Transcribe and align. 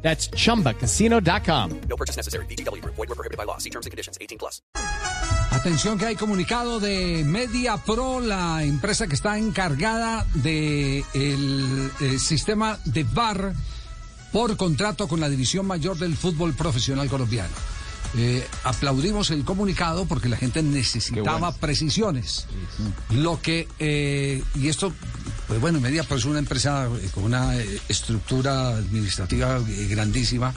That's 0.00 0.30
chumbacasino.com. 0.30 1.80
No 1.88 1.96
purchase 1.96 2.16
necessary. 2.16 2.46
BGW. 2.46 2.82
Void 2.84 2.96
were 2.96 3.14
prohibited 3.14 3.36
by 3.36 3.44
law. 3.44 3.58
See 3.58 3.70
terms 3.70 3.86
and 3.86 3.90
conditions. 3.90 4.16
18 4.20 4.38
plus. 4.38 4.62
Atención 5.50 5.98
que 5.98 6.06
hay 6.06 6.14
comunicado 6.14 6.78
de 6.78 7.24
Media 7.24 7.78
Pro, 7.78 8.20
la 8.20 8.62
empresa 8.62 9.08
que 9.08 9.14
está 9.14 9.38
encargada 9.38 10.24
de 10.34 11.04
el, 11.14 11.90
eh, 12.00 12.18
sistema 12.18 12.78
de 12.84 13.02
VAR 13.02 13.54
por 14.30 14.56
contrato 14.56 15.08
con 15.08 15.20
la 15.20 15.28
división 15.28 15.66
mayor 15.66 15.98
del 15.98 16.16
fútbol 16.16 16.54
profesional 16.54 17.08
colombiano. 17.08 17.54
Eh, 18.16 18.46
aplaudimos 18.64 19.30
el 19.30 19.44
comunicado 19.44 20.06
porque 20.06 20.28
la 20.28 20.36
gente 20.36 20.62
necesitaba 20.62 21.52
precisiones. 21.52 22.46
Lo 23.10 23.40
que, 23.40 23.68
eh, 23.78 24.42
y 24.54 24.68
esto, 24.68 24.92
pues 25.48 25.60
bueno, 25.62 25.80
Media 25.80 26.04
es 26.08 26.24
una 26.26 26.38
empresa 26.38 26.88
eh, 27.02 27.08
con 27.12 27.24
una 27.24 27.56
eh, 27.56 27.80
estructura 27.88 28.76
administrativa 28.76 29.56
eh, 29.56 29.86
grandísima. 29.88 30.54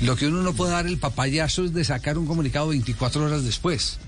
Lo 0.00 0.14
que 0.14 0.28
uno 0.28 0.42
no 0.42 0.54
puede 0.54 0.70
dar 0.70 0.86
el 0.86 0.98
papayazo 0.98 1.64
es 1.64 1.74
de 1.74 1.84
sacar 1.84 2.16
un 2.16 2.26
comunicado 2.26 2.68
24 2.68 3.24
horas 3.24 3.44
después. 3.44 3.98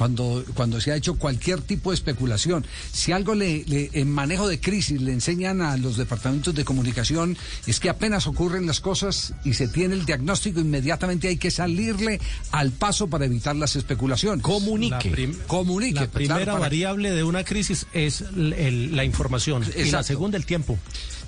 Cuando, 0.00 0.42
cuando 0.54 0.80
se 0.80 0.92
ha 0.92 0.96
hecho 0.96 1.16
cualquier 1.16 1.60
tipo 1.60 1.90
de 1.90 1.94
especulación. 1.96 2.64
Si 2.90 3.12
algo 3.12 3.34
le, 3.34 3.64
le- 3.66 3.90
en 3.92 4.10
manejo 4.10 4.48
de 4.48 4.58
crisis 4.58 4.98
le 4.98 5.12
enseñan 5.12 5.60
a 5.60 5.76
los 5.76 5.98
departamentos 5.98 6.54
de 6.54 6.64
comunicación 6.64 7.36
es 7.66 7.80
que 7.80 7.90
apenas 7.90 8.26
ocurren 8.26 8.64
las 8.66 8.80
cosas 8.80 9.34
y 9.44 9.52
se 9.52 9.68
tiene 9.68 9.94
el 9.94 10.06
diagnóstico, 10.06 10.58
inmediatamente 10.60 11.28
hay 11.28 11.36
que 11.36 11.50
salirle 11.50 12.18
al 12.50 12.70
paso 12.72 13.08
para 13.08 13.26
evitar 13.26 13.54
las 13.56 13.76
especulaciones. 13.76 14.42
Comunique. 14.42 15.10
La 15.10 15.14
prim- 15.14 15.36
Comunique. 15.46 15.96
La 15.96 16.00
pues, 16.06 16.12
primera 16.12 16.36
claro, 16.36 16.52
para- 16.52 16.60
variable 16.60 17.10
de 17.10 17.22
una 17.22 17.44
crisis 17.44 17.86
es 17.92 18.22
el- 18.22 18.54
el- 18.54 18.96
la 18.96 19.04
información 19.04 19.64
y 19.64 19.66
la 19.66 19.82
Exacto. 19.82 20.06
segunda 20.06 20.38
el 20.38 20.46
tiempo. 20.46 20.78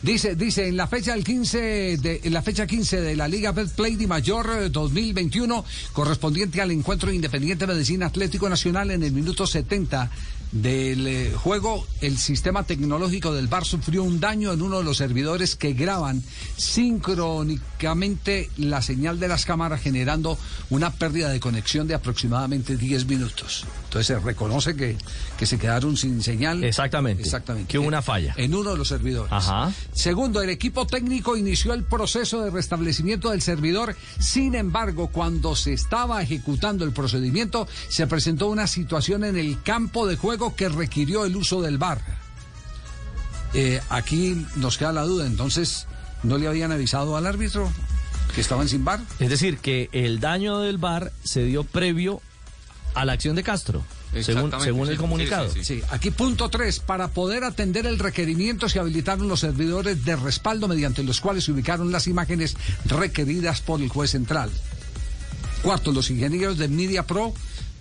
Dice, 0.02 0.34
dice, 0.34 0.66
en 0.66 0.76
la 0.76 0.88
fecha 0.88 1.12
del 1.12 1.22
15 1.22 1.96
de, 1.98 2.20
en 2.24 2.32
la 2.32 2.42
fecha 2.42 2.66
15 2.66 3.00
de 3.00 3.14
la 3.14 3.28
Liga 3.28 3.52
Betplay 3.52 3.94
de 3.94 4.08
Mayor 4.08 4.50
eh, 4.58 4.68
2021, 4.68 5.64
correspondiente 5.92 6.60
al 6.60 6.72
encuentro 6.72 7.12
Independiente 7.12 7.68
Medicina 7.68 8.06
Atlético 8.06 8.48
Nacional 8.48 8.90
en 8.90 9.04
el 9.04 9.12
minuto 9.12 9.46
70 9.46 10.10
del 10.52 11.06
eh, 11.06 11.32
juego, 11.34 11.86
el 12.02 12.18
sistema 12.18 12.64
tecnológico 12.64 13.32
del 13.32 13.48
bar 13.48 13.64
sufrió 13.64 14.04
un 14.04 14.20
daño 14.20 14.52
en 14.52 14.60
uno 14.60 14.78
de 14.78 14.84
los 14.84 14.98
servidores 14.98 15.56
que 15.56 15.72
graban 15.72 16.22
sincrónicamente 16.56 18.50
la 18.58 18.82
señal 18.82 19.18
de 19.18 19.28
las 19.28 19.46
cámaras 19.46 19.80
generando 19.80 20.38
una 20.68 20.92
pérdida 20.92 21.30
de 21.30 21.40
conexión 21.40 21.88
de 21.88 21.94
aproximadamente 21.94 22.76
10 22.76 23.06
minutos. 23.06 23.64
Entonces 23.84 24.06
se 24.06 24.18
reconoce 24.18 24.76
que, 24.76 24.96
que 25.38 25.46
se 25.46 25.58
quedaron 25.58 25.96
sin 25.96 26.22
señal. 26.22 26.62
Exactamente. 26.64 27.22
Exactamente. 27.22 27.68
Que 27.68 27.78
hubo 27.78 27.88
una 27.88 28.02
falla. 28.02 28.34
En 28.36 28.54
uno 28.54 28.72
de 28.72 28.78
los 28.78 28.88
servidores. 28.88 29.32
Ajá. 29.32 29.72
Segundo, 29.92 30.42
el 30.42 30.50
equipo 30.50 30.86
técnico 30.86 31.36
inició 31.36 31.72
el 31.72 31.84
proceso 31.84 32.42
de 32.42 32.50
restablecimiento 32.50 33.30
del 33.30 33.42
servidor. 33.42 33.96
Sin 34.18 34.54
embargo, 34.54 35.08
cuando 35.08 35.56
se 35.56 35.72
estaba 35.72 36.22
ejecutando 36.22 36.84
el 36.84 36.92
procedimiento, 36.92 37.66
se 37.88 38.06
presentó 38.06 38.48
una 38.48 38.66
situación 38.66 39.24
en 39.24 39.36
el 39.36 39.62
campo 39.62 40.06
de 40.06 40.16
juego 40.16 40.41
que 40.50 40.68
requirió 40.68 41.24
el 41.24 41.36
uso 41.36 41.62
del 41.62 41.78
VAR. 41.78 42.00
Eh, 43.54 43.80
aquí 43.90 44.46
nos 44.56 44.78
queda 44.78 44.92
la 44.92 45.02
duda, 45.02 45.26
entonces, 45.26 45.86
¿no 46.22 46.38
le 46.38 46.48
habían 46.48 46.72
avisado 46.72 47.16
al 47.16 47.26
árbitro 47.26 47.70
que 48.34 48.40
estaban 48.40 48.68
sin 48.68 48.84
VAR? 48.84 49.00
Es 49.18 49.28
decir, 49.28 49.58
que 49.58 49.88
el 49.92 50.20
daño 50.20 50.60
del 50.60 50.78
bar 50.78 51.12
se 51.22 51.44
dio 51.44 51.64
previo 51.64 52.20
a 52.94 53.04
la 53.04 53.12
acción 53.12 53.36
de 53.36 53.42
Castro, 53.42 53.84
según, 54.20 54.52
el 54.88 54.94
sí, 54.94 54.96
comunicado. 54.96 55.50
sí, 55.50 55.64
sí, 55.64 55.80
Sí, 55.80 55.82
aquí 55.90 56.10
punto 56.10 56.50
3. 56.50 56.80
Para 56.80 57.08
poder 57.08 57.44
atender 57.44 57.86
el 57.86 57.98
requerimiento 57.98 58.68
se 58.68 58.78
habilitaron 58.78 59.28
los 59.28 59.40
servidores 59.40 60.04
de 60.04 60.16
respaldo 60.16 60.68
mediante 60.68 61.02
los 61.02 61.20
cuales 61.20 61.44
se 61.44 61.52
ubicaron 61.52 61.90
las 61.92 62.06
imágenes 62.06 62.56
requeridas 62.84 63.62
por 63.62 63.80
el 63.80 63.88
juez 63.88 64.10
central. 64.10 64.50
Cuarto, 65.62 65.92
los 65.92 66.10
ingenieros 66.10 66.58
de 66.58 66.68
Media 66.68 67.06
Pro 67.06 67.32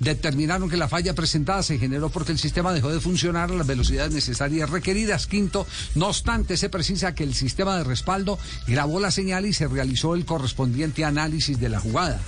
determinaron 0.02 0.68
que 0.68 0.78
la 0.78 0.88
falla 0.88 1.14
presentada 1.14 1.62
se 1.62 1.78
generó 1.78 2.10
porque 2.10 2.32
el 2.32 2.40
sistema 2.40 2.74
dejó 2.74 2.90
de 2.92 3.00
funcionar 3.00 3.52
a 3.52 3.56
las 3.56 3.68
velocidades 3.68 4.12
necesarias 4.12 4.70
requeridas. 4.70 5.28
Quinto, 5.28 5.68
no 5.94 6.08
obstante, 6.08 6.58
se 6.58 6.70
precisa 6.70 7.14
que 7.14 7.24
el 7.24 7.36
sistema 7.36 7.78
de 7.78 7.84
respaldo 7.84 8.40
grabó 8.68 9.00
la 9.00 9.12
señal 9.12 9.46
y 9.46 9.54
se 9.54 9.68
realizó 9.68 10.16
el 10.16 10.26
correspondiente 10.26 11.06
análisis 11.06 11.60
de 11.60 11.70
la 11.70 11.80
jugada. 11.80 12.20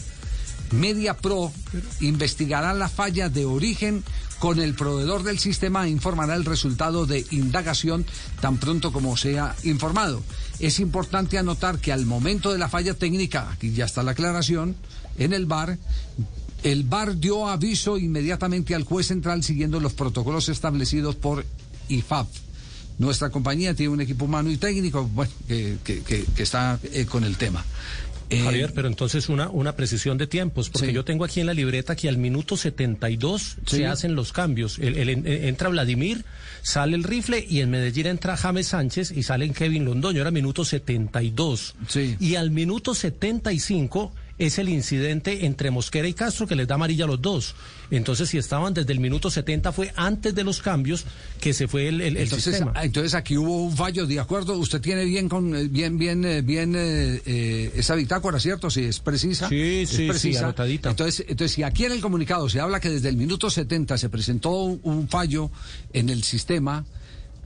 Media 0.71 1.17
Pro 1.17 1.51
investigará 1.99 2.73
la 2.73 2.89
falla 2.89 3.29
de 3.29 3.45
origen 3.45 4.03
con 4.37 4.59
el 4.59 4.75
proveedor 4.75 5.23
del 5.23 5.39
sistema 5.39 5.85
e 5.85 5.89
informará 5.89 6.35
el 6.35 6.45
resultado 6.45 7.05
de 7.05 7.25
indagación 7.31 8.05
tan 8.39 8.57
pronto 8.57 8.91
como 8.91 9.17
sea 9.17 9.55
informado. 9.63 10.21
Es 10.59 10.79
importante 10.79 11.37
anotar 11.37 11.79
que 11.79 11.91
al 11.91 12.05
momento 12.05 12.51
de 12.51 12.59
la 12.59 12.69
falla 12.69 12.93
técnica, 12.93 13.49
aquí 13.51 13.71
ya 13.71 13.85
está 13.85 14.03
la 14.03 14.11
aclaración, 14.11 14.75
en 15.17 15.33
el 15.33 15.45
bar, 15.45 15.77
el 16.63 16.83
bar 16.83 17.17
dio 17.19 17.47
aviso 17.47 17.97
inmediatamente 17.97 18.73
al 18.75 18.83
juez 18.83 19.07
central 19.07 19.43
siguiendo 19.43 19.79
los 19.79 19.93
protocolos 19.93 20.49
establecidos 20.49 21.15
por 21.15 21.45
IFAP. 21.89 22.27
Nuestra 22.99 23.29
compañía 23.29 23.73
tiene 23.73 23.91
un 23.91 24.01
equipo 24.01 24.25
humano 24.25 24.49
y 24.51 24.57
técnico 24.57 25.05
bueno, 25.07 25.31
que, 25.47 25.77
que- 25.83 26.01
que- 26.01 26.23
que 26.35 26.43
está 26.43 26.79
eh, 26.83 27.05
con 27.05 27.23
el 27.23 27.37
tema. 27.37 27.65
Eh, 28.29 28.39
Javier, 28.39 28.71
pero 28.73 28.87
entonces 28.87 29.29
una, 29.29 29.49
una 29.49 29.75
precisión 29.75 30.17
de 30.17 30.25
tiempos, 30.27 30.69
porque 30.69 30.87
Sí. 30.87 30.93
yo 30.93 31.03
tengo 31.03 31.23
aquí 31.25 31.39
en 31.41 31.45
la 31.47 31.53
libreta 31.53 31.95
que 31.95 32.07
al 32.07 32.17
minuto 32.17 32.55
72 32.55 33.57
Sí. 33.67 33.77
se 33.77 33.85
hacen 33.85 34.15
los 34.15 34.31
cambios. 34.31 34.79
El- 34.79 34.97
el- 34.97 35.09
en- 35.09 35.27
entra 35.27 35.69
Vladimir, 35.69 36.23
sale 36.61 36.95
el 36.95 37.03
rifle 37.03 37.45
y 37.47 37.59
en 37.59 37.69
Medellín 37.71 38.07
entra 38.07 38.37
James 38.37 38.67
Sánchez 38.67 39.11
y 39.11 39.23
sale 39.23 39.45
en 39.45 39.53
Kevin 39.53 39.85
Londoño. 39.85 40.21
Era 40.21 40.31
minuto 40.31 40.63
72. 40.65 41.75
Sí. 41.87 42.15
Y 42.19 42.35
al 42.35 42.49
minuto 42.49 42.95
75 42.95 44.13
es 44.39 44.57
el 44.57 44.67
incidente 44.69 45.45
entre 45.45 45.69
Mosquera 45.69 46.07
y 46.07 46.13
Castro 46.13 46.47
que 46.47 46.55
les 46.55 46.67
da 46.67 46.75
amarilla 46.75 47.05
a 47.05 47.07
los 47.07 47.21
dos. 47.21 47.53
Entonces, 47.91 48.29
si 48.29 48.39
estaban 48.39 48.73
desde 48.73 48.91
el 48.91 48.99
minuto 48.99 49.29
70 49.29 49.71
fue 49.71 49.93
antes 49.95 50.33
de 50.33 50.43
los 50.43 50.59
cambios 50.61 51.05
que 51.39 51.53
se 51.53 51.67
fue 51.67 51.87
el, 51.87 52.01
el- 52.01 52.17
el 52.17 52.23
Entonces, 52.23 52.55
sistema. 52.55 52.71
ah, 52.75 52.83
entonces 52.83 53.13
aquí 53.13 53.37
hubo 53.37 53.63
un 53.63 53.75
fallo, 53.77 54.07
de 54.07 54.19
acuerdo. 54.19 54.57
Usted 54.57 54.81
tiene 54.81 55.05
bien 55.05 55.29
con 55.29 55.55
eh, 55.55 55.67
bien 55.67 55.99
bien 55.99 56.25
eh, 56.25 56.41
bien 56.41 56.73
eh, 56.75 57.21
eh, 57.25 57.71
esa 57.75 57.93
bitácora, 57.93 58.39
¿cierto? 58.39 58.71
Si 58.71 58.81
es 58.85 58.99
precisa. 58.99 59.47
Sí, 59.49 59.61
es 59.83 59.89
sí, 59.89 59.97
sí, 59.97 60.07
precisa. 60.07 60.39
anotadita. 60.45 60.89
Entonces, 60.89 61.25
entonces 61.27 61.51
si 61.51 61.61
aquí 61.63 61.85
en 61.85 61.91
el 61.91 62.01
comunicado 62.01 62.49
se 62.49 62.59
habla 62.59 62.79
que 62.79 62.89
desde 62.89 63.09
el 63.09 63.17
minuto 63.17 63.51
70 63.51 63.97
se 63.99 64.09
presentó 64.09 64.49
un, 64.63 64.79
un 64.83 65.07
fallo 65.07 65.51
en 65.93 66.09
el 66.09 66.23
sistema, 66.23 66.83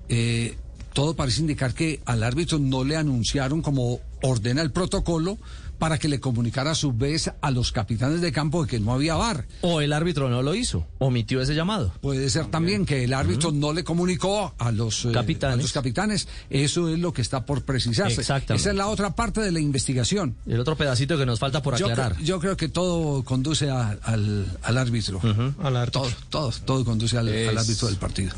eh, 0.08 0.56
todo 0.94 1.16
parece 1.16 1.42
indicar 1.42 1.74
que 1.74 2.00
al 2.06 2.24
árbitro 2.24 2.58
no 2.60 2.84
le 2.84 2.96
anunciaron 2.96 3.62
como 3.62 4.00
ordena 4.22 4.62
el 4.62 4.72
protocolo 4.72 5.38
para 5.78 6.00
que 6.00 6.08
le 6.08 6.20
comunicara 6.20 6.72
a 6.72 6.76
su 6.76 6.92
vez 6.92 7.32
a 7.40 7.52
los 7.52 7.72
capitanes 7.72 8.20
de 8.20 8.32
campo 8.32 8.64
de 8.64 8.68
que 8.68 8.80
no 8.80 8.94
había 8.94 9.14
VAR. 9.14 9.46
O 9.62 9.80
el 9.80 9.94
árbitro 9.94 10.28
no 10.28 10.42
lo 10.42 10.56
hizo, 10.56 10.88
omitió 10.98 11.40
ese 11.40 11.54
llamado. 11.54 11.94
Puede 12.02 12.32
ser 12.32 12.48
también 12.48 12.84
que 12.84 13.04
el 13.04 13.14
árbitro 13.14 13.52
no 13.52 13.74
le 13.74 13.84
comunicó 13.84 14.56
a 14.58 14.72
los, 14.72 15.06
eh, 15.06 15.12
Capitanes. 15.14 15.60
a 15.60 15.62
los 15.62 15.72
capitanes. 15.74 16.28
Eso 16.50 16.90
es 16.90 16.98
lo 16.98 17.14
que 17.14 17.22
está 17.22 17.46
por 17.46 17.64
precisarse. 17.64 18.22
Exactamente. 18.22 18.60
Esa 18.62 18.72
es 18.72 18.76
la 18.76 18.88
otra 18.88 19.16
parte 19.16 19.40
de 19.42 19.52
la 19.52 19.60
investigación. 19.60 20.36
El 20.48 20.60
otro 20.60 20.76
pedacito 20.76 21.16
que 21.16 21.28
nos 21.28 21.38
falta 21.38 21.62
por 21.62 21.78
Yo, 21.78 21.86
aclarar. 21.86 22.14
creo- 22.16 22.26
yo 22.26 22.40
creo 22.40 22.58
que 22.58 22.70
todo 22.70 23.24
conduce 23.24 23.70
a- 23.70 24.00
al, 24.02 24.58
al 24.64 24.78
árbitro. 24.80 25.22
al, 25.62 25.78
árbitro. 25.78 26.02
Todo, 26.02 26.12
todo, 26.32 26.52
todo 26.66 26.86
conduce 26.86 27.20
al, 27.20 27.28
al 27.28 27.56
árbitro 27.60 27.88
del 27.88 27.98
partido. 27.98 28.32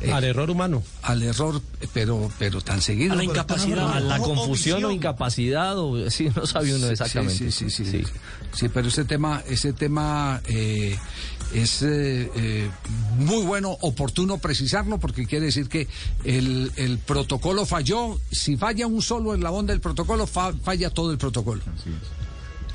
Eh, 0.00 0.12
Al 0.12 0.24
error 0.24 0.50
humano. 0.50 0.82
al 1.02 1.22
error, 1.22 1.62
pero, 1.94 2.30
pero 2.38 2.60
tan 2.60 2.82
seguido. 2.82 3.12
A 3.12 3.16
la 3.16 3.24
incapacidad. 3.24 3.92
a 3.96 4.00
la 4.00 4.18
confusión 4.18 4.84
o 4.84 4.90
incapacidad, 4.90 5.78
o 5.78 6.10
sí, 6.10 6.28
no 6.34 6.46
sabe 6.46 6.74
uno 6.74 6.88
exactamente. 6.88 7.50
Sí, 7.50 7.50
sí, 7.50 7.70
sí, 7.70 7.84
sí. 7.84 8.04
Sí, 8.52 8.68
pero 8.68 8.88
ese 8.88 9.04
tema, 9.04 9.42
ese 9.48 9.72
tema 9.72 10.42
eh, 10.46 10.98
es 11.54 11.82
eh, 11.82 12.30
eh, 12.36 12.70
muy 13.18 13.44
bueno, 13.44 13.76
oportuno 13.80 14.38
precisarlo, 14.38 14.98
porque 14.98 15.26
quiere 15.26 15.46
decir 15.46 15.68
que 15.68 15.88
el, 16.24 16.70
el 16.76 16.98
protocolo 16.98 17.64
falló. 17.64 18.20
Si 18.30 18.56
falla 18.56 18.86
un 18.86 19.00
solo 19.00 19.34
eslabón 19.34 19.66
del 19.66 19.80
protocolo, 19.80 20.26
fa- 20.26 20.52
falla 20.62 20.90
todo 20.90 21.12
el 21.12 21.18
protocolo. 21.18 21.62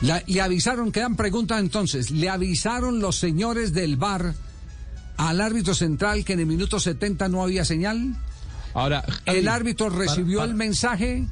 La- 0.02 0.24
le 0.26 0.42
avisaron, 0.42 0.92
quedan 0.92 1.16
preguntas 1.16 1.60
entonces, 1.60 2.10
le 2.12 2.30
avisaron 2.30 3.00
los 3.02 3.18
señores 3.18 3.74
del 3.74 3.98
bar 3.98 4.34
al 5.20 5.42
árbitro 5.42 5.74
central 5.74 6.24
que 6.26 6.34
en 6.34 6.40
el 6.40 6.46
minuto 6.46 6.80
70 6.80 7.28
no 7.30 7.44
había 7.44 7.66
señal. 7.66 8.16
Ahora, 8.74 9.04
El 9.26 9.48
árbitro 9.48 9.90
recibió 9.90 10.40
para- 10.40 10.50
el 10.52 10.56
mensaje, 10.56 11.26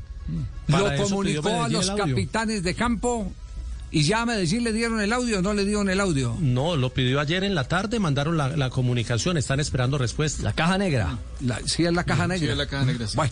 Para 0.70 0.96
lo 0.96 1.04
comunicó 1.04 1.64
a 1.64 1.70
los 1.70 1.90
capitanes 1.92 2.64
de 2.64 2.76
campo 2.76 3.32
¿Y 3.90 4.04
ya 4.04 4.24
a 4.24 4.26
Medellín 4.26 4.66
le 4.66 4.74
dieron 4.74 5.00
el 5.00 5.14
audio 5.14 5.40
o 5.40 5.42
no 5.42 5.54
le 5.54 5.64
dieron 5.64 5.90
el 5.90 6.02
audio? 6.02 6.36
No, 6.42 6.76
lo 6.76 6.90
pidió 6.94 7.22
ayer 7.22 7.46
en 7.46 7.56
la 7.56 7.70
tarde, 7.70 8.00
mandaron 8.02 8.36
la, 8.36 8.50
la 8.50 8.70
comunicación, 8.70 9.38
están 9.38 9.62
esperando 9.62 9.98
respuesta. 9.98 10.44
La 10.44 10.52
caja 10.52 10.78
negra. 10.78 11.18
La- 11.40 11.62
sí, 11.66 11.86
es 11.86 11.94
la 11.94 12.04
caja 12.04 12.28
negra. 12.28 12.46
Sí, 12.46 12.52
es 12.52 12.58
la 12.58 12.68
caja 12.68 12.84
negra, 12.84 13.08
sí. 13.08 13.16
Bueno, 13.16 13.32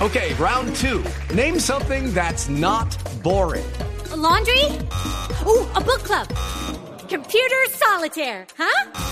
Okay, 0.00 0.32
round 0.38 0.74
two. 0.74 1.02
Name 1.34 1.60
something 1.60 2.12
that's 2.14 2.48
not 2.48 2.88
boring. 3.22 3.62
A 4.10 4.16
laundry? 4.16 4.64
Ooh, 5.46 5.66
a 5.74 5.80
book 5.80 6.02
club. 6.02 6.26
Computer 7.10 7.58
solitaire, 7.78 8.46
huh? 8.58 9.11